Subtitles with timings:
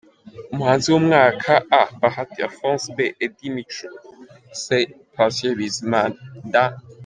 [0.53, 3.89] Umuhanzi w’umwaka a Bahati Alphonse b Eddie Mico
[4.61, 4.63] c
[5.15, 6.13] Patient Bizimana
[6.53, 6.53] d.